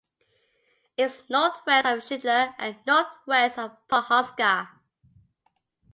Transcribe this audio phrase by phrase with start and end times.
[0.97, 4.67] It is northwest of Shidler and northwest of Pawhuska.